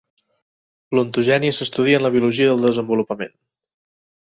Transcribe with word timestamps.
L'ontogènia 0.99 1.57
s'estudia 1.59 2.01
en 2.03 2.09
la 2.09 2.13
biologia 2.19 2.51
del 2.51 2.69
desenvolupament. 2.71 3.41